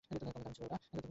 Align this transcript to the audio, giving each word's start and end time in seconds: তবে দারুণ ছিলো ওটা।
তবে 0.01 0.19
দারুণ 0.25 0.51
ছিলো 0.55 0.65
ওটা। 0.67 0.77